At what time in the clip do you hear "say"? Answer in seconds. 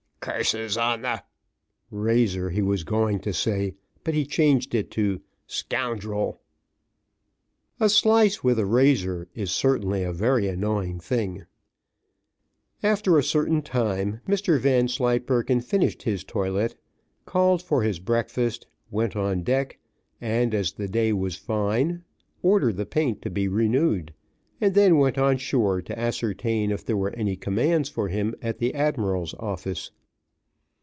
3.33-3.73